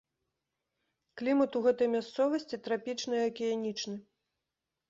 Клімат 1.19 1.51
у 1.59 1.61
гэтай 1.67 1.87
мясцовасці 1.97 2.59
трапічны 2.69 3.17
акіянічны. 3.29 3.97